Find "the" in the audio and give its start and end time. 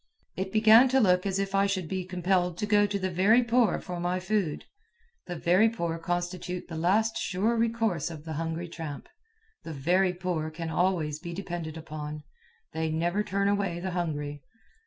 2.97-3.11, 5.27-5.35, 6.67-6.75, 8.25-8.33, 9.61-9.73, 13.79-13.91